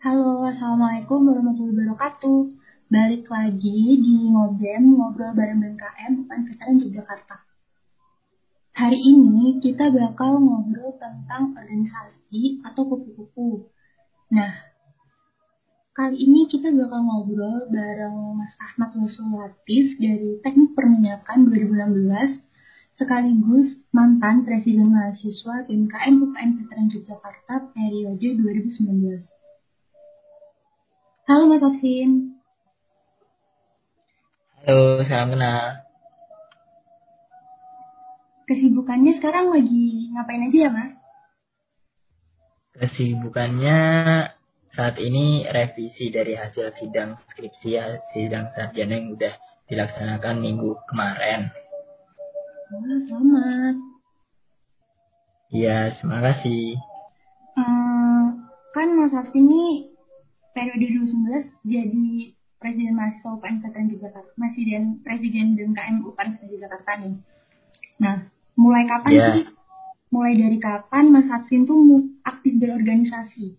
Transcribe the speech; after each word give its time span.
Halo, 0.00 0.48
Assalamualaikum 0.48 1.28
warahmatullahi 1.28 1.92
wabarakatuh. 1.92 2.56
Balik 2.88 3.28
lagi 3.28 4.00
di 4.00 4.32
Ngobem, 4.32 4.96
Ngobrol 4.96 5.36
Bareng 5.36 5.60
BMKM, 5.60 6.24
Veteran 6.24 6.80
Yogyakarta. 6.80 7.44
Hari 8.80 8.96
ini 8.96 9.60
kita 9.60 9.92
bakal 9.92 10.40
ngobrol 10.40 10.96
tentang 10.96 11.52
organisasi 11.52 12.64
atau 12.64 12.88
kupu-kupu. 12.88 13.68
Nah, 14.32 14.72
kali 15.92 16.16
ini 16.16 16.48
kita 16.48 16.72
bakal 16.72 17.04
ngobrol 17.04 17.68
bareng 17.68 18.40
Mas 18.40 18.56
Ahmad 18.56 18.96
Yusul 18.96 19.36
Latif 19.36 20.00
dari 20.00 20.40
Teknik 20.40 20.72
Perminyakan 20.72 21.52
2016 21.52 22.40
sekaligus 22.96 23.84
mantan 23.92 24.48
Presiden 24.48 24.96
Mahasiswa 24.96 25.68
BMKM 25.68 26.24
UPN 26.24 26.50
Veteran 26.56 26.88
Yogyakarta 26.88 27.68
periode 27.76 28.28
2019. 28.40 29.39
Halo 31.30 31.46
Mas 31.46 31.62
Afin. 31.62 32.42
Halo, 34.66 34.98
salam 35.06 35.30
kenal. 35.30 35.78
Kesibukannya 38.50 39.14
sekarang 39.14 39.54
lagi 39.54 40.10
ngapain 40.10 40.50
aja 40.50 40.58
ya 40.66 40.70
Mas? 40.74 40.90
Kesibukannya 42.74 43.78
saat 44.74 44.98
ini 44.98 45.46
revisi 45.46 46.10
dari 46.10 46.34
hasil 46.34 46.74
sidang 46.82 47.14
skripsi 47.30 47.78
sidang 48.10 48.50
sarjana 48.50 48.98
yang 48.98 49.14
udah 49.14 49.30
dilaksanakan 49.70 50.42
minggu 50.42 50.82
kemarin. 50.90 51.46
Wah, 52.74 52.98
selamat. 53.06 53.74
Iya, 55.54 55.94
terima 55.94 56.26
kasih. 56.26 56.74
Hmm, 57.54 58.50
kan 58.74 58.98
Mas 58.98 59.14
Afin 59.14 59.46
ini 59.46 59.94
periode 60.52 60.86
2019 61.06 61.66
jadi 61.66 62.06
Presiden 62.60 62.92
Mahasiswa 62.92 63.40
UPN 63.40 63.56
Veteran 63.64 63.88
Jakarta, 63.88 64.20
masih 64.36 64.62
dan 64.68 64.84
Presiden 65.00 65.56
BMKM 65.56 66.04
UPN 66.04 66.28
Veteran 66.36 66.60
Jakarta 66.60 66.90
nih. 67.00 67.16
Nah, 67.96 68.16
mulai 68.52 68.84
kapan 68.84 69.12
yeah. 69.16 69.32
sih? 69.32 69.46
Mulai 70.12 70.34
dari 70.36 70.58
kapan 70.60 71.04
Mas 71.08 71.24
Hafsin 71.32 71.64
tuh 71.64 71.80
aktif 72.20 72.52
berorganisasi? 72.60 73.56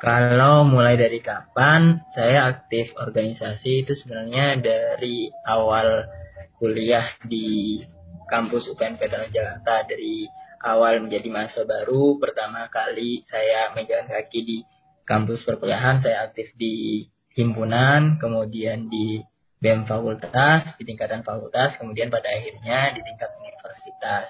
Kalau 0.00 0.64
mulai 0.64 0.96
dari 0.96 1.20
kapan 1.20 2.00
saya 2.16 2.50
aktif 2.50 2.90
organisasi 2.96 3.86
itu 3.86 3.92
sebenarnya 4.00 4.58
dari 4.58 5.28
awal 5.44 6.08
kuliah 6.56 7.06
di 7.22 7.78
kampus 8.26 8.72
UPN 8.72 8.96
Veteran 8.96 9.28
Jakarta 9.28 9.84
dari 9.86 10.24
awal 10.64 11.04
menjadi 11.04 11.28
mahasiswa 11.28 11.68
baru 11.68 12.16
pertama 12.16 12.66
kali 12.72 13.22
saya 13.28 13.76
megang 13.76 14.08
kaki 14.08 14.40
di 14.40 14.58
kampus 15.04 15.42
perkuliahan 15.42 16.02
saya 16.02 16.30
aktif 16.30 16.54
di 16.54 17.06
himpunan, 17.32 18.20
kemudian 18.20 18.86
di 18.92 19.22
BEM 19.62 19.86
fakultas, 19.86 20.74
di 20.76 20.82
tingkatan 20.82 21.22
fakultas, 21.22 21.78
kemudian 21.78 22.10
pada 22.10 22.26
akhirnya 22.28 22.92
di 22.98 23.00
tingkat 23.06 23.30
universitas. 23.38 24.26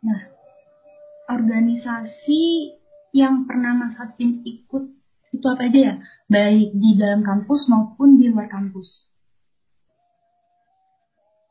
Nah, 0.00 0.20
organisasi 1.28 2.44
yang 3.12 3.44
pernah 3.44 3.76
Mas 3.76 3.96
Hatim 4.00 4.40
ikut 4.44 4.84
itu 5.36 5.46
apa 5.52 5.68
aja 5.68 5.80
ya? 5.92 5.94
Baik 6.32 6.72
di 6.72 6.90
dalam 6.96 7.20
kampus 7.20 7.68
maupun 7.68 8.16
di 8.16 8.32
luar 8.32 8.48
kampus. 8.48 8.88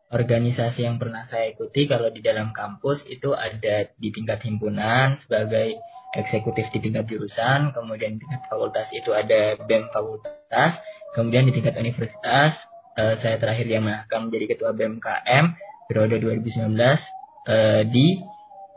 Organisasi 0.09 0.85
yang 0.85 0.97
pernah 0.97 1.25
saya 1.29 1.53
ikuti 1.53 1.85
kalau 1.85 2.09
di 2.09 2.21
dalam 2.21 2.49
kampus 2.55 3.03
itu 3.09 3.33
ada 3.33 3.89
di 3.97 4.09
tingkat 4.09 4.41
himpunan 4.45 5.19
sebagai 5.21 5.77
eksekutif 6.15 6.71
di 6.71 6.79
tingkat 6.79 7.05
jurusan, 7.11 7.75
kemudian 7.75 8.15
di 8.15 8.23
tingkat 8.23 8.47
fakultas 8.47 8.87
itu 8.95 9.11
ada 9.11 9.59
BEM 9.59 9.91
fakultas, 9.91 10.71
kemudian 11.13 11.47
di 11.47 11.53
tingkat 11.53 11.75
universitas 11.75 12.55
uh, 12.95 13.15
saya 13.19 13.35
terakhir 13.37 13.67
yang 13.67 13.85
akan 13.85 14.31
menjadi 14.31 14.55
ketua 14.55 14.71
BMKM 14.73 15.45
periode 15.91 16.17
2019 16.23 16.71
uh, 16.75 17.83
di 17.85 18.23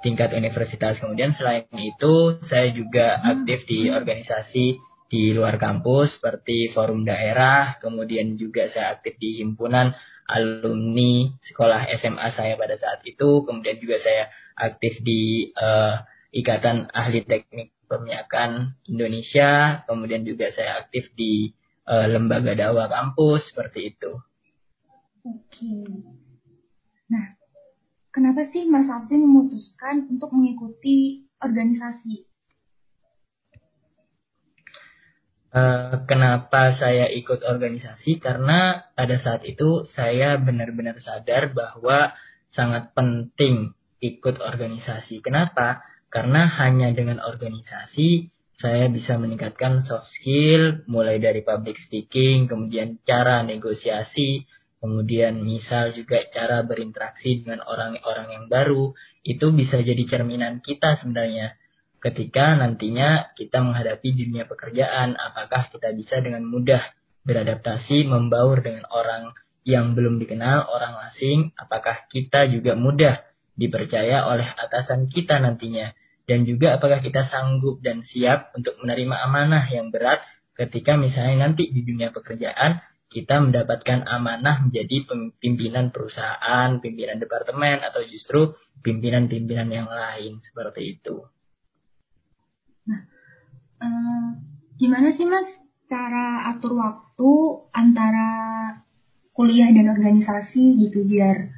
tingkat 0.02 0.34
universitas. 0.34 0.98
Kemudian 0.98 1.34
selain 1.34 1.66
itu 1.78 2.38
saya 2.46 2.70
juga 2.70 3.18
aktif 3.22 3.66
di 3.66 3.90
organisasi 3.90 4.66
di 5.08 5.32
luar 5.32 5.56
kampus 5.56 6.20
seperti 6.20 6.68
forum 6.76 7.08
daerah, 7.08 7.80
kemudian 7.80 8.36
juga 8.36 8.68
saya 8.68 9.00
aktif 9.00 9.16
di 9.16 9.40
himpunan 9.40 9.96
alumni 10.28 11.32
sekolah 11.48 11.88
SMA 11.96 12.28
saya 12.36 12.60
pada 12.60 12.76
saat 12.76 13.00
itu, 13.08 13.48
kemudian 13.48 13.80
juga 13.80 13.96
saya 14.04 14.28
aktif 14.60 15.00
di 15.00 15.48
uh, 15.56 16.04
Ikatan 16.28 16.92
Ahli 16.92 17.24
Teknik 17.24 17.72
Perminyakan 17.88 18.76
Indonesia, 18.84 19.80
kemudian 19.88 20.28
juga 20.28 20.52
saya 20.52 20.84
aktif 20.84 21.08
di 21.16 21.56
uh, 21.88 22.04
lembaga 22.04 22.52
dakwah 22.52 22.84
kampus 22.84 23.48
seperti 23.48 23.96
itu. 23.96 24.12
Oke. 25.24 25.72
Nah, 27.08 27.32
kenapa 28.12 28.44
sih 28.52 28.68
Mas 28.68 28.92
Alvin 28.92 29.24
memutuskan 29.24 30.04
untuk 30.12 30.36
mengikuti 30.36 31.24
organisasi? 31.40 32.28
Uh, 35.48 36.04
kenapa 36.04 36.76
saya 36.76 37.08
ikut 37.08 37.40
organisasi? 37.40 38.20
Karena 38.20 38.84
pada 38.92 39.16
saat 39.16 39.48
itu 39.48 39.88
saya 39.96 40.36
benar-benar 40.36 41.00
sadar 41.00 41.56
bahwa 41.56 42.12
sangat 42.52 42.92
penting 42.92 43.72
ikut 44.04 44.44
organisasi. 44.44 45.24
Kenapa? 45.24 45.80
Karena 46.08 46.48
hanya 46.48 46.88
dengan 46.96 47.20
organisasi 47.20 48.32
saya 48.58 48.90
bisa 48.90 49.14
meningkatkan 49.14 49.86
soft 49.86 50.10
skill 50.18 50.82
mulai 50.90 51.22
dari 51.22 51.46
public 51.46 51.78
speaking, 51.78 52.50
kemudian 52.50 52.98
cara 53.06 53.46
negosiasi, 53.46 54.50
kemudian 54.82 55.38
misal 55.46 55.94
juga 55.94 56.26
cara 56.34 56.66
berinteraksi 56.66 57.46
dengan 57.46 57.62
orang-orang 57.62 58.34
yang 58.34 58.44
baru, 58.50 58.98
itu 59.22 59.46
bisa 59.54 59.78
jadi 59.78 60.02
cerminan 60.10 60.58
kita 60.58 60.98
sebenarnya. 60.98 61.54
Ketika 62.02 62.58
nantinya 62.58 63.30
kita 63.38 63.62
menghadapi 63.62 64.10
dunia 64.10 64.46
pekerjaan, 64.50 65.14
apakah 65.14 65.70
kita 65.70 65.94
bisa 65.94 66.18
dengan 66.18 66.42
mudah 66.42 66.82
beradaptasi, 67.22 68.10
membaur 68.10 68.58
dengan 68.58 68.90
orang 68.90 69.38
yang 69.62 69.94
belum 69.94 70.18
dikenal, 70.18 70.66
orang 70.66 70.98
asing, 71.10 71.54
apakah 71.54 72.10
kita 72.10 72.50
juga 72.50 72.74
mudah 72.74 73.22
dipercaya 73.58 74.30
oleh 74.30 74.46
atasan 74.46 75.10
kita 75.10 75.42
nantinya 75.42 75.90
dan 76.30 76.46
juga 76.46 76.78
apakah 76.78 77.02
kita 77.02 77.26
sanggup 77.26 77.82
dan 77.82 78.06
siap 78.06 78.54
untuk 78.54 78.78
menerima 78.78 79.16
amanah 79.26 79.66
yang 79.66 79.90
berat 79.90 80.22
ketika 80.54 80.94
misalnya 80.94 81.50
nanti 81.50 81.66
di 81.74 81.82
dunia 81.82 82.14
pekerjaan 82.14 82.78
kita 83.08 83.40
mendapatkan 83.40 84.04
amanah 84.04 84.68
menjadi 84.68 85.08
pimpinan 85.40 85.88
perusahaan, 85.88 86.76
pimpinan 86.76 87.16
departemen 87.16 87.80
atau 87.80 88.04
justru 88.04 88.52
pimpinan-pimpinan 88.84 89.72
yang 89.72 89.88
lain 89.88 90.44
seperti 90.44 91.00
itu. 91.00 91.24
Nah, 92.84 93.00
eh, 93.80 94.28
gimana 94.76 95.16
sih 95.16 95.24
mas 95.24 95.48
cara 95.88 96.52
atur 96.52 96.76
waktu 96.76 97.32
antara 97.72 98.28
kuliah 99.32 99.72
dan 99.72 99.88
organisasi 99.88 100.76
gitu 100.84 101.08
biar 101.08 101.48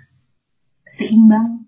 seimbang 0.87 1.60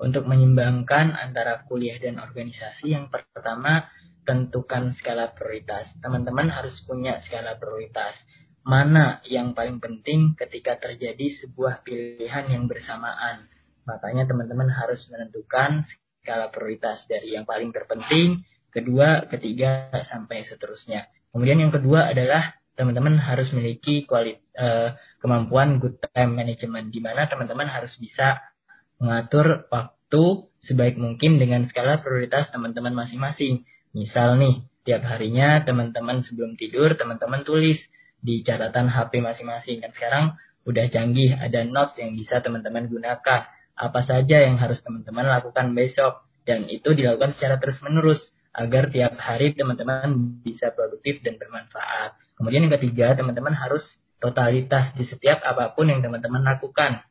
untuk 0.00 0.24
menyimbangkan 0.24 1.12
antara 1.12 1.68
kuliah 1.68 2.00
dan 2.00 2.16
organisasi, 2.16 2.96
yang 2.96 3.12
pertama 3.12 3.84
tentukan 4.24 4.96
skala 4.96 5.36
prioritas. 5.36 5.92
Teman-teman 6.00 6.48
harus 6.48 6.80
punya 6.88 7.20
skala 7.20 7.60
prioritas. 7.60 8.16
Mana 8.64 9.20
yang 9.28 9.52
paling 9.52 9.80
penting 9.80 10.36
ketika 10.36 10.76
terjadi 10.80 11.36
sebuah 11.44 11.84
pilihan 11.84 12.48
yang 12.48 12.64
bersamaan. 12.64 13.48
Makanya 13.84 14.28
teman-teman 14.28 14.68
harus 14.72 15.04
menentukan 15.12 15.84
skala 16.20 16.48
prioritas 16.52 17.04
dari 17.08 17.36
yang 17.36 17.48
paling 17.48 17.72
terpenting, 17.72 18.44
kedua, 18.68 19.28
ketiga, 19.28 19.88
sampai 20.08 20.44
seterusnya. 20.48 21.08
Kemudian 21.32 21.60
yang 21.60 21.72
kedua 21.72 22.12
adalah 22.12 22.56
teman-teman 22.76 23.20
harus 23.20 23.52
memiliki 23.52 24.08
kualit, 24.08 24.40
uh, 24.56 24.96
kemampuan 25.20 25.80
good 25.80 26.00
time 26.12 26.36
management, 26.36 26.88
di 26.92 27.00
mana 27.00 27.28
teman-teman 27.28 27.68
harus 27.68 27.92
bisa 28.00 28.40
mengatur 29.00 29.66
waktu 29.72 30.24
sebaik 30.60 31.00
mungkin 31.00 31.40
dengan 31.40 31.64
skala 31.66 32.04
prioritas 32.04 32.52
teman-teman 32.52 32.92
masing-masing. 32.92 33.64
Misal 33.96 34.36
nih, 34.36 34.62
tiap 34.84 35.02
harinya 35.08 35.64
teman-teman 35.64 36.22
sebelum 36.22 36.54
tidur, 36.54 36.94
teman-teman 36.94 37.42
tulis 37.42 37.80
di 38.20 38.44
catatan 38.44 38.92
HP 38.92 39.24
masing-masing. 39.24 39.80
Dan 39.80 39.90
sekarang 39.96 40.24
udah 40.68 40.86
canggih, 40.92 41.34
ada 41.34 41.64
notes 41.64 41.96
yang 41.96 42.12
bisa 42.12 42.44
teman-teman 42.44 42.86
gunakan. 42.86 43.48
Apa 43.80 44.00
saja 44.04 44.44
yang 44.44 44.60
harus 44.60 44.84
teman-teman 44.84 45.26
lakukan 45.26 45.72
besok. 45.72 46.28
Dan 46.44 46.68
itu 46.68 46.92
dilakukan 46.92 47.36
secara 47.36 47.56
terus-menerus 47.56 48.20
agar 48.52 48.92
tiap 48.92 49.16
hari 49.16 49.56
teman-teman 49.56 50.40
bisa 50.44 50.74
produktif 50.76 51.24
dan 51.24 51.40
bermanfaat. 51.40 52.18
Kemudian 52.36 52.68
yang 52.68 52.74
ketiga, 52.76 53.16
teman-teman 53.16 53.56
harus 53.56 53.82
totalitas 54.20 54.92
di 54.96 55.08
setiap 55.08 55.40
apa 55.40 55.72
pun 55.72 55.88
yang 55.88 56.04
teman-teman 56.04 56.44
lakukan. 56.44 57.04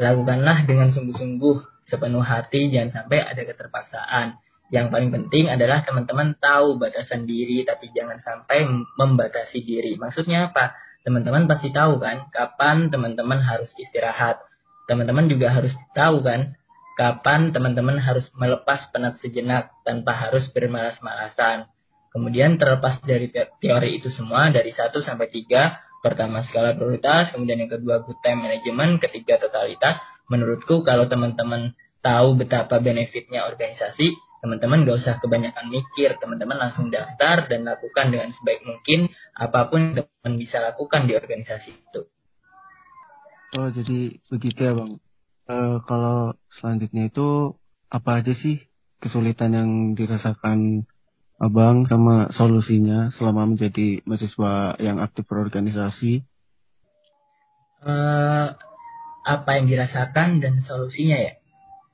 Lakukanlah 0.00 0.66
dengan 0.66 0.90
sungguh-sungguh 0.90 1.86
sepenuh 1.86 2.24
hati, 2.24 2.72
jangan 2.72 3.02
sampai 3.04 3.22
ada 3.22 3.42
keterpaksaan. 3.46 4.40
Yang 4.72 4.86
paling 4.90 5.10
penting 5.12 5.52
adalah 5.52 5.84
teman-teman 5.86 6.34
tahu 6.40 6.80
batasan 6.80 7.28
diri, 7.28 7.62
tapi 7.62 7.92
jangan 7.94 8.18
sampai 8.18 8.66
membatasi 8.98 9.62
diri. 9.62 9.94
Maksudnya 9.94 10.50
apa? 10.50 10.74
Teman-teman 11.04 11.44
pasti 11.44 11.68
tahu 11.68 12.00
kan, 12.00 12.32
kapan 12.32 12.88
teman-teman 12.88 13.38
harus 13.44 13.70
istirahat. 13.76 14.40
Teman-teman 14.88 15.28
juga 15.28 15.52
harus 15.52 15.70
tahu 15.92 16.24
kan, 16.24 16.56
kapan 16.96 17.52
teman-teman 17.52 18.00
harus 18.00 18.26
melepas 18.34 18.88
penat 18.90 19.20
sejenak 19.20 19.70
tanpa 19.84 20.16
harus 20.16 20.48
bermalas-malasan. 20.50 21.68
Kemudian 22.14 22.56
terlepas 22.56 23.02
dari 23.02 23.28
teori 23.34 23.90
itu 23.98 24.08
semua, 24.14 24.48
dari 24.48 24.70
1 24.70 24.94
sampai 25.02 25.28
3, 25.28 25.93
pertama 26.04 26.44
skala 26.44 26.76
prioritas, 26.76 27.32
kemudian 27.32 27.64
yang 27.64 27.72
kedua 27.72 28.04
good 28.04 28.20
time 28.20 28.44
management, 28.44 29.00
ketiga 29.00 29.40
totalitas. 29.40 30.04
Menurutku 30.28 30.84
kalau 30.84 31.08
teman-teman 31.08 31.72
tahu 32.04 32.36
betapa 32.36 32.84
benefitnya 32.84 33.48
organisasi, 33.48 34.12
teman-teman 34.44 34.84
gak 34.84 35.00
usah 35.00 35.14
kebanyakan 35.24 35.72
mikir, 35.72 36.20
teman-teman 36.20 36.60
langsung 36.60 36.92
daftar 36.92 37.48
dan 37.48 37.64
lakukan 37.64 38.12
dengan 38.12 38.28
sebaik 38.36 38.60
mungkin 38.68 39.08
apa 39.32 39.72
pun 39.72 39.96
yang 39.96 40.04
teman 40.04 40.36
bisa 40.36 40.60
lakukan 40.60 41.08
di 41.08 41.16
organisasi 41.16 41.72
itu. 41.72 42.02
Oh 43.56 43.72
jadi 43.72 44.20
begitu 44.28 44.60
ya 44.60 44.76
bang. 44.76 44.92
E, 45.48 45.54
kalau 45.88 46.36
selanjutnya 46.60 47.08
itu 47.08 47.56
apa 47.88 48.20
aja 48.20 48.36
sih 48.36 48.68
kesulitan 49.00 49.56
yang 49.56 49.70
dirasakan 49.96 50.84
abang 51.38 51.84
sama 51.90 52.30
solusinya 52.30 53.10
selama 53.10 53.54
menjadi 53.54 54.00
mahasiswa 54.06 54.78
yang 54.78 55.02
aktif 55.02 55.26
berorganisasi? 55.26 56.22
Uh, 57.84 58.54
apa 59.24 59.50
yang 59.60 59.66
dirasakan 59.68 60.40
dan 60.40 60.62
solusinya 60.64 61.20
ya? 61.20 61.32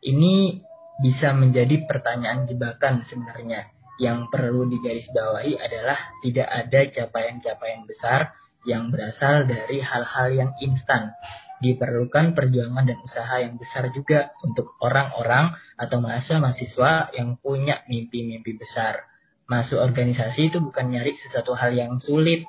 Ini 0.01 0.61
bisa 1.01 1.33
menjadi 1.33 1.89
pertanyaan 1.89 2.45
jebakan 2.47 3.03
sebenarnya. 3.09 3.73
Yang 4.01 4.33
perlu 4.33 4.65
digarisbawahi 4.65 5.61
adalah 5.61 5.99
tidak 6.25 6.49
ada 6.49 6.81
capaian-capaian 6.89 7.85
besar 7.85 8.33
yang 8.65 8.89
berasal 8.89 9.45
dari 9.45 9.81
hal-hal 9.81 10.29
yang 10.33 10.51
instan. 10.61 11.13
Diperlukan 11.61 12.33
perjuangan 12.33 12.89
dan 12.89 12.97
usaha 13.05 13.37
yang 13.45 13.61
besar 13.61 13.93
juga 13.93 14.33
untuk 14.41 14.73
orang-orang 14.81 15.53
atau 15.77 16.01
mahasiswa-mahasiswa 16.01 17.13
yang 17.13 17.37
punya 17.37 17.85
mimpi-mimpi 17.93 18.57
besar. 18.57 19.05
Masuk 19.51 19.83
organisasi 19.83 20.55
itu 20.55 20.63
bukan 20.63 20.95
nyari 20.95 21.19
sesuatu 21.19 21.59
hal 21.59 21.75
yang 21.75 21.99
sulit, 21.99 22.47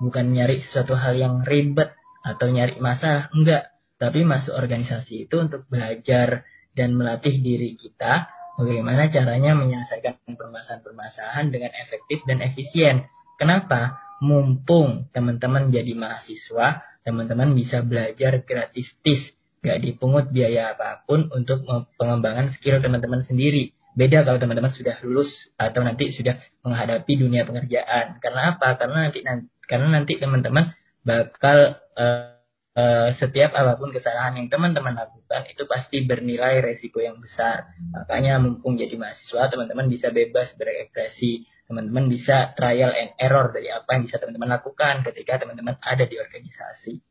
bukan 0.00 0.32
nyari 0.32 0.64
sesuatu 0.64 0.96
hal 0.96 1.12
yang 1.20 1.44
ribet 1.44 1.92
atau 2.24 2.48
nyari 2.48 2.80
masalah, 2.80 3.28
enggak. 3.36 3.68
Tapi 4.00 4.24
masuk 4.24 4.56
organisasi 4.56 5.28
itu 5.28 5.36
untuk 5.36 5.68
belajar, 5.68 6.48
dan 6.78 6.94
melatih 6.94 7.42
diri 7.42 7.74
kita 7.74 8.30
bagaimana 8.54 9.10
caranya 9.10 9.58
menyelesaikan 9.58 10.22
permasalahan-permasalahan 10.38 11.50
dengan 11.50 11.74
efektif 11.74 12.22
dan 12.22 12.38
efisien. 12.38 13.10
Kenapa? 13.34 13.98
Mumpung 14.22 15.10
teman-teman 15.10 15.74
jadi 15.74 15.94
mahasiswa, 15.94 16.82
teman-teman 17.02 17.54
bisa 17.54 17.82
belajar 17.82 18.42
gratis 18.46 18.86
tis, 19.02 19.22
gak 19.62 19.78
dipungut 19.82 20.30
biaya 20.30 20.74
apa 20.74 21.06
pun 21.06 21.30
untuk 21.34 21.66
pengembangan 21.98 22.54
skill 22.58 22.78
teman-teman 22.78 23.22
sendiri. 23.26 23.74
Beda 23.98 24.22
kalau 24.22 24.38
teman-teman 24.38 24.70
sudah 24.70 24.94
lulus 25.02 25.26
atau 25.58 25.82
nanti 25.82 26.14
sudah 26.14 26.38
menghadapi 26.62 27.18
dunia 27.18 27.42
pekerjaan. 27.42 28.22
Karena 28.22 28.54
apa? 28.54 28.78
Karena 28.78 29.10
nanti 29.10 29.26
karena 29.66 29.86
nanti 29.90 30.22
teman-teman 30.22 30.70
bakal 31.02 31.82
uh, 31.98 32.38
Eh, 32.78 33.10
setiap 33.18 33.58
apa 33.58 33.74
pun 33.74 33.90
kesalahan 33.90 34.38
yang 34.38 34.46
teman-teman 34.46 34.94
lakukan 34.94 35.50
itu 35.50 35.66
pasti 35.66 36.06
bernilai 36.06 36.62
resiko 36.62 37.02
yang 37.02 37.18
besar. 37.18 37.74
Makanya 37.90 38.38
mumpung 38.38 38.78
jadi 38.78 38.94
mahasiswa, 38.94 39.50
teman-teman 39.50 39.90
bisa 39.90 40.14
bebas 40.14 40.54
berekspresi. 40.54 41.42
Teman-teman 41.66 42.06
bisa 42.06 42.54
trial 42.54 42.94
and 42.94 43.18
error 43.18 43.50
dari 43.50 43.66
apa 43.74 43.98
yang 43.98 44.06
bisa 44.06 44.22
teman-teman 44.22 44.62
lakukan 44.62 45.02
ketika 45.10 45.42
teman-teman 45.42 45.74
ada 45.82 46.06
di 46.06 46.22
organisasi. 46.22 47.02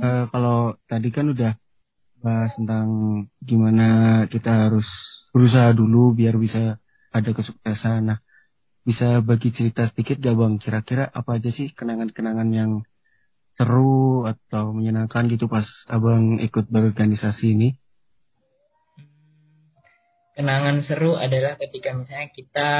Uh, 0.00 0.24
kalau 0.32 0.80
tadi 0.88 1.12
kan 1.12 1.28
udah 1.28 1.52
bahas 2.22 2.54
tentang 2.54 2.86
gimana 3.42 4.22
kita 4.30 4.70
harus 4.70 4.86
berusaha 5.34 5.74
dulu 5.74 6.14
biar 6.14 6.38
bisa 6.38 6.78
ada 7.12 7.30
kesuksesan. 7.34 8.14
Nah, 8.14 8.18
bisa 8.82 9.18
bagi 9.22 9.50
cerita 9.50 9.86
sedikit 9.90 10.22
gak 10.22 10.38
bang? 10.38 10.54
Kira-kira 10.62 11.04
apa 11.10 11.36
aja 11.36 11.50
sih 11.50 11.74
kenangan-kenangan 11.74 12.48
yang 12.54 12.72
seru 13.52 14.24
atau 14.24 14.72
menyenangkan 14.72 15.28
gitu 15.28 15.50
pas 15.50 15.66
abang 15.90 16.40
ikut 16.40 16.70
berorganisasi 16.72 17.58
ini? 17.58 17.68
Kenangan 20.32 20.80
seru 20.88 21.20
adalah 21.20 21.60
ketika 21.60 21.92
misalnya 21.92 22.32
kita 22.32 22.70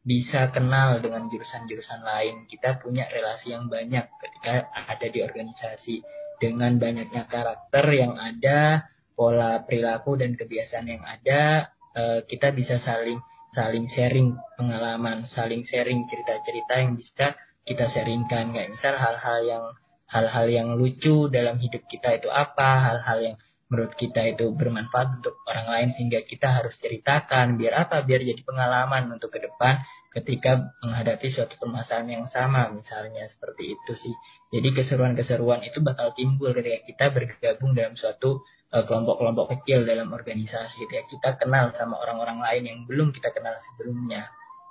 bisa 0.00 0.48
kenal 0.54 1.02
dengan 1.02 1.28
jurusan-jurusan 1.28 2.00
lain. 2.06 2.46
Kita 2.46 2.80
punya 2.80 3.10
relasi 3.10 3.52
yang 3.52 3.66
banyak 3.66 4.06
ketika 4.22 4.70
ada 4.72 5.06
di 5.10 5.20
organisasi. 5.20 6.19
Dengan 6.40 6.80
banyaknya 6.80 7.28
karakter 7.28 7.84
yang 7.92 8.16
ada, 8.16 8.88
pola 9.12 9.60
perilaku 9.68 10.16
dan 10.16 10.32
kebiasaan 10.34 10.88
yang 10.88 11.04
ada, 11.04 11.68
eh, 11.92 12.20
kita 12.24 12.56
bisa 12.56 12.80
saling 12.80 13.20
saling 13.52 13.86
sharing 13.92 14.38
pengalaman, 14.56 15.28
saling 15.28 15.66
sharing 15.68 16.08
cerita-cerita 16.08 16.74
yang 16.80 16.96
bisa 16.96 17.36
kita 17.68 17.92
sharingkan. 17.92 18.56
Kayak 18.56 18.70
misal 18.72 18.94
hal-hal 18.96 19.38
yang 19.44 19.64
hal-hal 20.08 20.46
yang 20.48 20.68
lucu 20.80 21.28
dalam 21.28 21.60
hidup 21.60 21.84
kita 21.86 22.18
itu 22.18 22.32
apa, 22.32 22.88
hal-hal 22.88 23.18
yang 23.20 23.36
menurut 23.70 23.94
kita 23.94 24.26
itu 24.26 24.50
bermanfaat 24.50 25.22
untuk 25.22 25.38
orang 25.46 25.66
lain 25.70 25.88
sehingga 25.94 26.26
kita 26.26 26.50
harus 26.50 26.74
ceritakan 26.82 27.54
biar 27.54 27.86
apa 27.86 28.02
biar 28.02 28.18
jadi 28.26 28.42
pengalaman 28.42 29.14
untuk 29.14 29.30
ke 29.30 29.38
depan 29.38 29.78
ketika 30.10 30.74
menghadapi 30.82 31.30
suatu 31.30 31.54
permasalahan 31.54 32.10
yang 32.10 32.26
sama 32.34 32.66
misalnya 32.74 33.30
seperti 33.30 33.78
itu 33.78 33.92
sih 33.94 34.14
jadi 34.50 34.68
keseruan-keseruan 34.74 35.62
itu 35.62 35.78
bakal 35.80 36.10
timbul 36.18 36.50
ketika 36.50 36.78
kita 36.86 37.04
bergabung 37.14 37.74
dalam 37.74 37.94
suatu 37.94 38.42
uh, 38.74 38.84
kelompok-kelompok 38.84 39.58
kecil 39.58 39.86
dalam 39.86 40.10
organisasi. 40.10 40.86
Ketika 40.86 41.04
kita 41.06 41.30
kenal 41.38 41.70
sama 41.74 41.98
orang-orang 42.02 42.42
lain 42.42 42.62
yang 42.66 42.78
belum 42.86 43.14
kita 43.14 43.30
kenal 43.30 43.54
sebelumnya. 43.58 44.26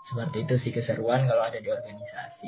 Seperti 0.07 0.43
itu 0.43 0.55
sih 0.59 0.71
keseruan 0.75 1.27
kalau 1.27 1.43
ada 1.47 1.59
di 1.63 1.69
organisasi. 1.71 2.47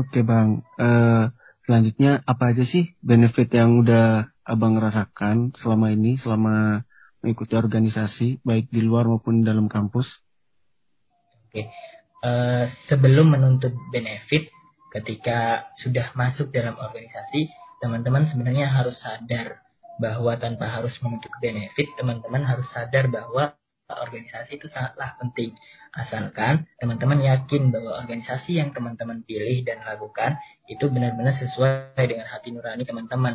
Oke 0.00 0.24
bang. 0.24 0.64
Uh, 0.80 1.28
Selanjutnya 1.70 2.18
apa 2.26 2.50
aja 2.50 2.66
sih 2.66 2.98
benefit 2.98 3.46
yang 3.54 3.86
udah 3.86 4.26
abang 4.42 4.74
rasakan 4.74 5.54
selama 5.54 5.94
ini, 5.94 6.18
selama 6.18 6.82
mengikuti 7.22 7.54
organisasi, 7.54 8.42
baik 8.42 8.74
di 8.74 8.82
luar 8.82 9.06
maupun 9.06 9.46
dalam 9.46 9.70
kampus? 9.70 10.08
Oke, 11.46 11.70
uh, 12.26 12.66
sebelum 12.90 13.30
menuntut 13.30 13.70
benefit, 13.94 14.50
ketika 14.90 15.70
sudah 15.78 16.10
masuk 16.18 16.50
dalam 16.50 16.74
organisasi, 16.74 17.50
teman-teman 17.78 18.26
sebenarnya 18.28 18.68
harus 18.68 18.98
sadar 18.98 19.62
bahwa 20.02 20.34
tanpa 20.36 20.66
harus 20.66 20.92
menuntut 21.00 21.30
benefit, 21.38 21.88
teman-teman 21.96 22.42
harus 22.42 22.66
sadar 22.74 23.06
bahwa 23.08 23.54
organisasi 23.90 24.58
itu 24.58 24.66
sangatlah 24.70 25.18
penting. 25.18 25.54
Asalkan 25.90 26.70
teman-teman 26.78 27.18
yakin 27.18 27.74
bahwa 27.74 27.98
organisasi 27.98 28.62
yang 28.62 28.70
teman-teman 28.70 29.26
pilih 29.26 29.66
dan 29.66 29.82
lakukan 29.82 30.38
itu 30.70 30.86
benar-benar 30.86 31.34
sesuai 31.42 31.98
dengan 31.98 32.26
hati 32.30 32.54
nurani 32.54 32.86
teman-teman. 32.86 33.34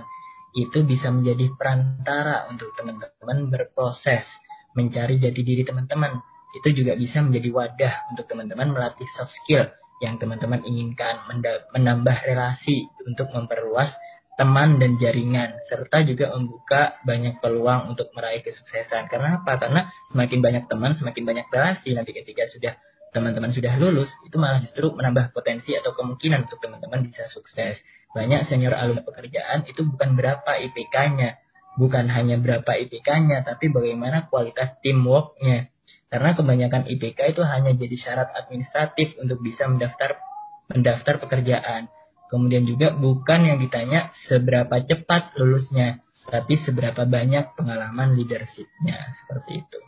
Itu 0.56 0.88
bisa 0.88 1.12
menjadi 1.12 1.52
perantara 1.60 2.48
untuk 2.48 2.72
teman-teman 2.80 3.52
berproses 3.52 4.24
mencari 4.72 5.20
jati 5.20 5.44
diri 5.44 5.68
teman-teman. 5.68 6.16
Itu 6.56 6.72
juga 6.72 6.96
bisa 6.96 7.20
menjadi 7.20 7.52
wadah 7.52 7.94
untuk 8.16 8.24
teman-teman 8.32 8.72
melatih 8.72 9.08
soft 9.20 9.36
skill 9.44 9.68
yang 10.04 10.20
teman-teman 10.20 10.64
inginkan, 10.68 11.24
menambah 11.72 12.18
relasi 12.28 12.92
untuk 13.08 13.32
memperluas 13.32 13.92
teman 14.36 14.76
dan 14.84 15.00
jaringan 15.00 15.56
serta 15.72 16.04
juga 16.04 16.36
membuka 16.36 17.00
banyak 17.08 17.40
peluang 17.40 17.96
untuk 17.96 18.12
meraih 18.12 18.44
kesuksesan. 18.44 19.08
Karena 19.08 19.40
apa? 19.42 19.56
Karena 19.56 19.88
semakin 20.12 20.40
banyak 20.44 20.64
teman, 20.68 20.92
semakin 21.00 21.24
banyak 21.24 21.48
relasi 21.48 21.96
nanti 21.96 22.12
ketika 22.12 22.44
sudah 22.52 22.76
teman-teman 23.16 23.56
sudah 23.56 23.80
lulus, 23.80 24.12
itu 24.28 24.36
malah 24.36 24.60
justru 24.60 24.92
menambah 24.92 25.32
potensi 25.32 25.72
atau 25.72 25.96
kemungkinan 25.96 26.52
untuk 26.52 26.60
teman-teman 26.60 27.08
bisa 27.08 27.32
sukses. 27.32 27.80
Banyak 28.12 28.52
senior 28.52 28.76
alumni 28.76 29.08
pekerjaan 29.08 29.64
itu 29.72 29.88
bukan 29.88 30.20
berapa 30.20 30.52
IPK-nya, 30.68 31.40
bukan 31.80 32.12
hanya 32.12 32.36
berapa 32.36 32.68
IPK-nya, 32.68 33.48
tapi 33.48 33.72
bagaimana 33.72 34.28
kualitas 34.28 34.76
teamwork-nya. 34.84 35.72
Karena 36.10 36.38
kebanyakan 36.38 36.86
IPK 36.86 37.36
itu 37.36 37.42
hanya 37.44 37.74
jadi 37.74 37.96
syarat 37.98 38.30
administratif 38.38 39.18
untuk 39.18 39.42
bisa 39.42 39.66
mendaftar 39.66 40.22
mendaftar 40.70 41.22
pekerjaan. 41.22 41.90
Kemudian 42.30 42.66
juga 42.66 42.94
bukan 42.94 43.46
yang 43.46 43.58
ditanya 43.62 44.10
seberapa 44.26 44.82
cepat 44.82 45.38
lulusnya, 45.38 46.02
tapi 46.26 46.58
seberapa 46.62 47.06
banyak 47.06 47.54
pengalaman 47.54 48.18
leadershipnya 48.18 48.98
seperti 49.24 49.62
itu. 49.62 49.80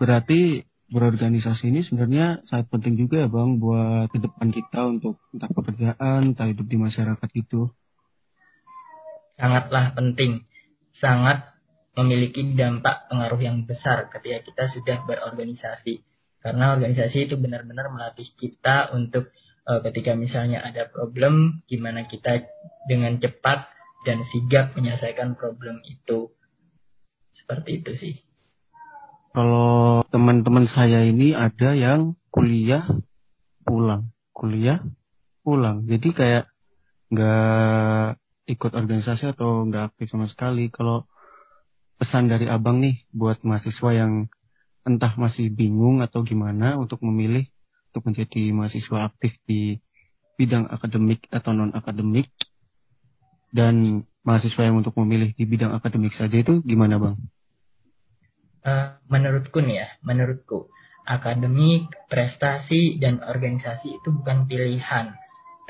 Berarti 0.00 0.40
berorganisasi 0.92 1.72
ini 1.72 1.80
sebenarnya 1.80 2.44
sangat 2.44 2.68
penting 2.68 3.00
juga 3.00 3.24
ya 3.24 3.28
bang 3.28 3.56
buat 3.56 4.12
ke 4.12 4.20
depan 4.20 4.48
kita 4.52 4.80
untuk 4.88 5.16
entah 5.32 5.48
pekerjaan, 5.48 6.36
entah 6.36 6.46
hidup 6.48 6.66
di 6.68 6.76
masyarakat 6.76 7.30
itu. 7.36 7.72
Sangatlah 9.40 9.96
penting. 9.96 10.44
sangat 10.92 11.51
memiliki 11.92 12.56
dampak 12.56 13.12
pengaruh 13.12 13.40
yang 13.40 13.68
besar 13.68 14.08
ketika 14.08 14.40
kita 14.48 14.64
sudah 14.72 14.96
berorganisasi. 15.04 16.00
Karena 16.42 16.74
organisasi 16.74 17.30
itu 17.30 17.38
benar-benar 17.38 17.92
melatih 17.92 18.26
kita 18.34 18.90
untuk 18.96 19.30
uh, 19.68 19.80
ketika 19.84 20.16
misalnya 20.18 20.64
ada 20.64 20.88
problem, 20.90 21.62
gimana 21.70 22.08
kita 22.08 22.48
dengan 22.88 23.20
cepat 23.20 23.70
dan 24.02 24.24
sigap 24.32 24.74
menyelesaikan 24.74 25.38
problem 25.38 25.84
itu. 25.86 26.34
Seperti 27.32 27.84
itu 27.84 27.92
sih. 27.94 28.14
Kalau 29.32 30.04
teman-teman 30.12 30.68
saya 30.68 31.08
ini 31.08 31.32
ada 31.32 31.72
yang 31.72 32.18
kuliah 32.28 32.84
pulang, 33.64 34.12
kuliah 34.36 34.84
pulang. 35.40 35.88
Jadi 35.88 36.08
kayak 36.12 36.44
nggak 37.12 38.20
ikut 38.50 38.72
organisasi 38.76 39.32
atau 39.32 39.64
nggak 39.68 39.94
aktif 39.94 40.12
sama 40.12 40.28
sekali. 40.28 40.68
Kalau 40.68 41.08
pesan 42.02 42.26
dari 42.26 42.50
abang 42.50 42.82
nih 42.82 43.06
buat 43.14 43.46
mahasiswa 43.46 43.94
yang 43.94 44.26
entah 44.82 45.14
masih 45.14 45.54
bingung 45.54 46.02
atau 46.02 46.26
gimana 46.26 46.74
untuk 46.74 46.98
memilih 47.06 47.46
untuk 47.94 48.10
menjadi 48.10 48.50
mahasiswa 48.50 49.06
aktif 49.06 49.38
di 49.46 49.78
bidang 50.34 50.66
akademik 50.66 51.30
atau 51.30 51.54
non 51.54 51.70
akademik 51.70 52.26
dan 53.54 54.02
mahasiswa 54.26 54.66
yang 54.66 54.82
untuk 54.82 54.98
memilih 54.98 55.30
di 55.38 55.46
bidang 55.46 55.78
akademik 55.78 56.10
saja 56.18 56.42
itu 56.42 56.58
gimana 56.66 56.98
bang? 56.98 57.14
Uh, 58.66 58.98
menurutku 59.06 59.62
nih 59.62 59.86
ya, 59.86 59.88
menurutku 60.02 60.74
akademik, 61.06 61.86
prestasi 62.10 62.98
dan 62.98 63.22
organisasi 63.22 64.02
itu 64.02 64.08
bukan 64.10 64.50
pilihan, 64.50 65.14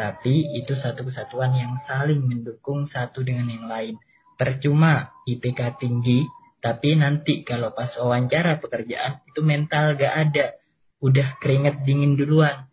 tapi 0.00 0.48
itu 0.56 0.72
satu 0.80 1.04
kesatuan 1.04 1.52
yang 1.52 1.76
saling 1.84 2.24
mendukung 2.24 2.88
satu 2.88 3.20
dengan 3.20 3.52
yang 3.52 3.68
lain 3.68 3.96
percuma 4.36 5.12
IPK 5.28 5.78
tinggi, 5.78 6.26
tapi 6.62 6.94
nanti 6.94 7.42
kalau 7.42 7.74
pas 7.74 7.90
wawancara 7.98 8.62
pekerjaan 8.62 9.26
itu 9.26 9.40
mental 9.42 9.98
gak 9.98 10.14
ada. 10.14 10.46
Udah 11.02 11.34
keringet 11.42 11.82
dingin 11.82 12.14
duluan. 12.14 12.70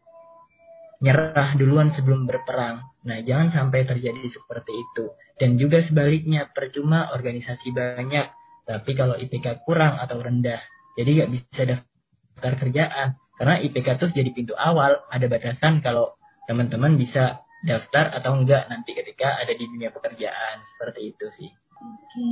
Nyerah 1.01 1.57
duluan 1.57 1.89
sebelum 1.95 2.29
berperang. 2.29 2.85
Nah, 3.07 3.17
jangan 3.25 3.49
sampai 3.49 3.87
terjadi 3.87 4.21
seperti 4.29 4.73
itu. 4.75 5.09
Dan 5.39 5.55
juga 5.55 5.79
sebaliknya, 5.81 6.51
percuma 6.51 7.09
organisasi 7.15 7.71
banyak, 7.71 8.27
tapi 8.67 8.91
kalau 8.93 9.15
IPK 9.17 9.63
kurang 9.63 9.97
atau 9.97 10.19
rendah, 10.21 10.59
jadi 10.99 11.25
gak 11.25 11.31
bisa 11.31 11.61
daftar 11.65 12.53
kerjaan. 12.59 13.17
Karena 13.39 13.55
IPK 13.63 13.87
itu 13.97 14.05
jadi 14.13 14.29
pintu 14.35 14.53
awal, 14.53 14.99
ada 15.07 15.25
batasan 15.31 15.79
kalau 15.79 16.19
teman-teman 16.45 16.99
bisa 16.99 17.41
daftar 17.63 18.15
atau 18.15 18.39
enggak 18.39 18.71
nanti 18.71 18.95
ketika 18.95 19.35
ada 19.35 19.51
di 19.51 19.65
dunia 19.67 19.91
pekerjaan 19.91 20.63
seperti 20.75 21.11
itu 21.11 21.25
sih. 21.35 21.49
Oke. 21.79 22.31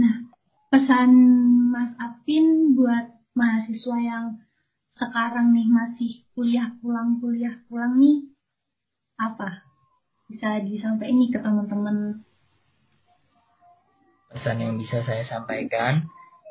Nah, 0.00 0.14
pesan 0.72 1.12
Mas 1.72 1.92
Apin 2.00 2.76
buat 2.76 3.16
mahasiswa 3.36 3.98
yang 4.00 4.26
sekarang 4.96 5.52
nih 5.52 5.68
masih 5.68 6.12
kuliah 6.32 6.72
pulang 6.80 7.20
kuliah 7.20 7.60
pulang 7.68 8.00
nih 8.00 8.32
apa? 9.20 9.64
Bisa 10.28 10.60
disampaikan 10.64 11.16
nih 11.20 11.30
ke 11.32 11.38
teman-teman. 11.44 11.96
Pesan 14.32 14.56
yang 14.58 14.74
bisa 14.80 15.04
saya 15.06 15.22
sampaikan, 15.28 16.08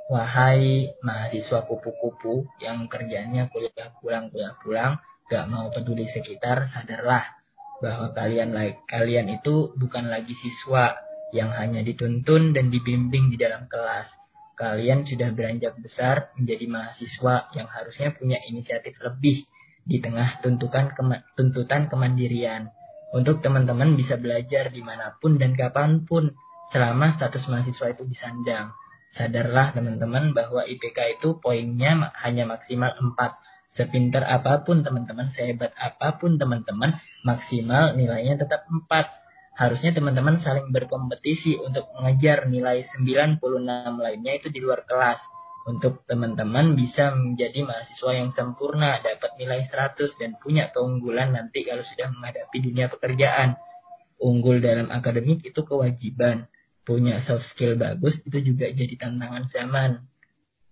wahai 0.07 0.93
mahasiswa 1.01 1.65
kupu-kupu 1.65 2.45
yang 2.61 2.85
kerjanya 2.85 3.49
kuliah 3.49 3.93
pulang 3.99 4.29
kuliah 4.29 4.55
pulang, 4.61 4.93
gak 5.27 5.45
mau 5.49 5.69
peduli 5.73 6.07
sekitar, 6.07 6.69
sadarlah 6.71 7.44
bahwa 7.83 8.15
kalian 8.15 8.55
kalian 8.87 9.27
itu 9.35 9.75
bukan 9.75 10.07
lagi 10.07 10.31
siswa 10.39 10.95
yang 11.35 11.51
hanya 11.51 11.83
dituntun 11.83 12.55
dan 12.55 12.71
dibimbing 12.71 13.33
di 13.33 13.37
dalam 13.39 13.67
kelas. 13.67 14.07
Kalian 14.55 15.03
sudah 15.03 15.35
beranjak 15.35 15.75
besar 15.83 16.31
menjadi 16.39 16.65
mahasiswa 16.71 17.51
yang 17.51 17.67
harusnya 17.67 18.15
punya 18.15 18.39
inisiatif 18.47 18.95
lebih 19.03 19.43
di 19.83 19.99
tengah 19.99 20.39
tuntutan 20.39 20.95
kema 20.95 21.27
tuntutan 21.35 21.91
kemandirian. 21.91 22.71
Untuk 23.11 23.43
teman-teman 23.43 23.95
bisa 23.99 24.15
belajar 24.15 24.71
di 24.71 24.79
mana 24.79 25.15
pun 25.19 25.35
dan 25.35 25.55
kapan 25.55 26.07
pun 26.07 26.35
selama 26.71 27.15
status 27.19 27.47
mahasiswa 27.51 27.95
itu 27.95 28.03
disandang. 28.07 28.71
Sadarlah 29.15 29.71
teman-teman 29.71 30.35
bahwa 30.35 30.67
IPK 30.67 31.19
itu 31.19 31.39
poinnya 31.39 32.11
hanya 32.23 32.43
maksimal 32.47 32.91
4 32.99 33.15
Sepintar 33.75 34.23
apa 34.23 34.63
pun 34.63 34.87
teman-teman, 34.87 35.27
sehebat 35.35 35.75
apa 35.75 36.15
pun 36.15 36.39
teman-teman, 36.39 36.95
maksimal 37.27 37.91
nilainya 37.99 38.39
tetap 38.39 38.63
4. 38.71 38.87
Harusnya 39.55 39.91
teman-teman 39.91 40.39
saling 40.39 40.71
berkompetisi 40.71 41.59
untuk 41.59 41.91
mengejar 41.95 42.47
nilai 42.47 42.87
96 42.95 43.39
lainnya 43.99 44.33
itu 44.35 44.47
di 44.47 44.63
luar 44.63 44.87
kelas. 44.87 45.19
Untuk 45.65 46.07
teman-teman 46.07 46.77
bisa 46.77 47.11
menjadi 47.17 47.67
mahasiswa 47.67 48.11
yang 48.15 48.29
sempurna, 48.31 49.01
dapat 49.03 49.35
nilai 49.35 49.67
100 49.67 50.13
dan 50.23 50.39
punya 50.39 50.71
keunggulan 50.71 51.35
nanti 51.35 51.67
kalau 51.67 51.83
sudah 51.83 52.15
menghadapi 52.15 52.57
dunia 52.63 52.87
pekerjaan. 52.87 53.59
Unggul 54.21 54.63
dalam 54.63 54.87
akademik 54.87 55.43
itu 55.43 55.67
kewajiban. 55.67 56.47
Punya 56.85 57.19
soft 57.25 57.49
skill 57.51 57.75
bagus 57.75 58.21
itu 58.23 58.53
juga 58.53 58.71
jadi 58.71 58.93
tantangan 58.95 59.51
zaman. 59.51 60.05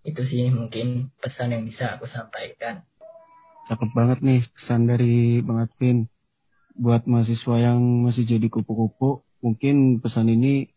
Itu 0.06 0.24
sih 0.30 0.52
mungkin 0.54 1.10
pesan 1.18 1.52
yang 1.58 1.64
bisa 1.66 1.98
aku 1.98 2.06
sampaikan. 2.06 2.86
Cakep 3.64 3.90
banget 3.96 4.20
nih 4.20 4.42
pesan 4.52 4.92
dari 4.92 5.40
Bang 5.40 5.64
Advin. 5.64 6.12
Buat 6.74 7.06
mahasiswa 7.06 7.56
yang 7.62 7.80
masih 8.04 8.26
jadi 8.26 8.50
kupu-kupu, 8.50 9.24
mungkin 9.46 10.02
pesan 10.02 10.28
ini 10.28 10.68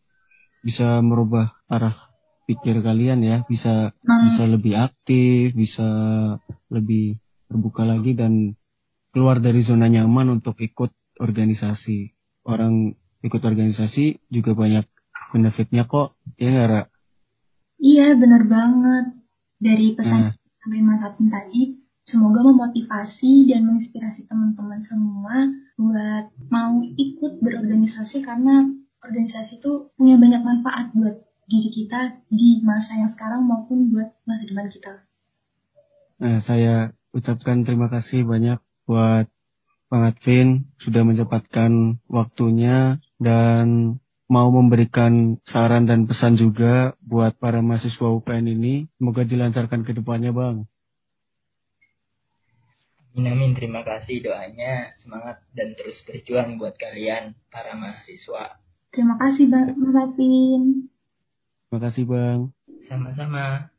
bisa 0.60 1.00
merubah 1.00 1.56
arah 1.66 2.06
pikir 2.46 2.84
kalian 2.84 3.24
ya, 3.26 3.42
bisa 3.48 3.90
hmm. 3.90 4.22
bisa 4.30 4.42
lebih 4.46 4.74
aktif, 4.78 5.56
bisa 5.56 5.88
lebih 6.70 7.18
terbuka 7.48 7.82
lagi 7.82 8.12
dan 8.14 8.54
keluar 9.10 9.40
dari 9.40 9.64
zona 9.64 9.88
nyaman 9.88 10.38
untuk 10.38 10.60
ikut 10.60 10.92
organisasi. 11.18 12.14
Orang 12.46 12.94
ikut 13.24 13.42
organisasi 13.42 14.30
juga 14.30 14.54
banyak 14.54 14.86
benefitnya 15.34 15.90
kok, 15.90 16.14
ya 16.38 16.54
nggak 16.54 16.68
Ra? 16.70 16.82
Iya 17.82 18.14
benar 18.14 18.42
banget. 18.46 19.06
Dari 19.56 19.96
pesan 19.96 20.30
nah. 20.30 20.32
sampai 20.60 20.80
Mas 20.84 21.00
tadi, 21.16 21.85
Semoga 22.06 22.38
memotivasi 22.46 23.50
dan 23.50 23.66
menginspirasi 23.66 24.30
teman-teman 24.30 24.78
semua 24.86 25.50
buat 25.75 26.30
mau 26.54 26.78
ikut 26.78 27.42
berorganisasi 27.42 28.22
karena 28.22 28.70
organisasi 29.02 29.58
itu 29.58 29.90
punya 29.98 30.14
banyak 30.14 30.38
manfaat 30.38 30.94
buat 30.94 31.26
diri 31.50 31.70
kita 31.70 32.22
di 32.30 32.62
masa 32.62 32.94
yang 32.94 33.10
sekarang 33.10 33.42
maupun 33.42 33.90
buat 33.90 34.14
masa 34.22 34.42
depan 34.46 34.70
kita. 34.70 34.94
Nah, 36.22 36.38
saya 36.46 36.75
ucapkan 37.10 37.66
terima 37.66 37.90
kasih 37.90 38.22
banyak 38.22 38.62
buat 38.86 39.26
Bang 39.90 40.06
Advin 40.06 40.70
sudah 40.82 41.02
menyempatkan 41.02 42.02
waktunya 42.06 43.02
dan 43.18 43.98
mau 44.26 44.50
memberikan 44.50 45.38
saran 45.46 45.86
dan 45.86 46.10
pesan 46.10 46.34
juga 46.34 46.94
buat 47.02 47.38
para 47.38 47.62
mahasiswa 47.62 48.14
UPN 48.14 48.46
ini. 48.50 48.90
Semoga 48.98 49.22
dilancarkan 49.22 49.86
ke 49.86 49.94
depannya, 49.94 50.34
Bang. 50.34 50.70
Amin, 53.16 53.56
terima 53.56 53.80
kasih 53.80 54.20
doanya. 54.20 54.92
Semangat 55.00 55.40
dan 55.56 55.73
terus 55.73 56.04
berjuang 56.04 56.61
buat 56.61 56.76
kalian, 56.76 57.32
para 57.49 57.73
mahasiswa. 57.73 58.61
Terima 58.92 59.16
kasih 59.16 59.49
Bang 59.49 59.73
Martin. 59.76 60.92
Terima 61.68 61.80
kasih 61.88 62.04
Bang. 62.04 62.40
Sama-sama. 62.88 63.75